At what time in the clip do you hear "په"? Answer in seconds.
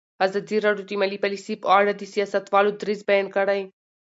1.63-1.67